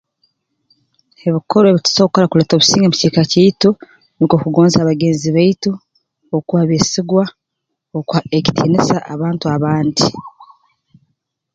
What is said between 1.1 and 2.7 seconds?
Ebikorwa ebi tusobora kukora kuleeta